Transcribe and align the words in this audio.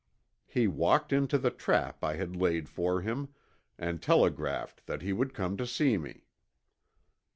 He 0.47 0.67
walked 0.67 1.13
into 1.13 1.37
the 1.37 1.51
trap 1.51 2.03
I 2.03 2.15
had 2.15 2.35
laid 2.35 2.67
for 2.67 3.01
him, 3.03 3.35
and 3.77 4.01
telegraphed 4.01 4.87
that 4.87 5.03
he 5.03 5.13
would 5.13 5.31
come 5.35 5.57
to 5.57 5.67
see 5.67 5.95
me." 5.95 6.25